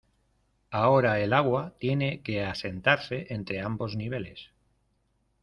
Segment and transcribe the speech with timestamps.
[0.71, 4.49] ahora el agua tiene que asentarse entre ambos niveles.